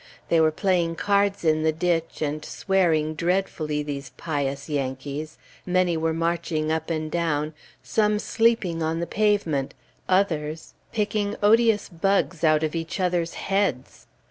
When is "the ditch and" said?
1.61-2.43